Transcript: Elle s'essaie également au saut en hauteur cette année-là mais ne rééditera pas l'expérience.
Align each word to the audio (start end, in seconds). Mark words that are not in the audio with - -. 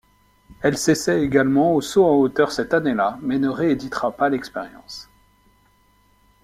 Elle 0.63 0.79
s'essaie 0.79 1.21
également 1.21 1.73
au 1.75 1.79
saut 1.81 2.03
en 2.07 2.15
hauteur 2.15 2.51
cette 2.51 2.73
année-là 2.73 3.19
mais 3.21 3.37
ne 3.37 3.49
rééditera 3.49 4.11
pas 4.11 4.29
l'expérience. 4.29 5.07